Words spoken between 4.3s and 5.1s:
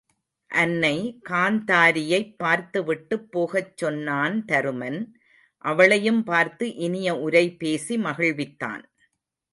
Dharuman